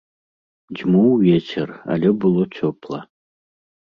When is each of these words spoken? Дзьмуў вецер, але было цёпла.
Дзьмуў 0.77 1.09
вецер, 1.27 1.67
але 1.95 2.09
было 2.23 2.41
цёпла. 2.57 2.99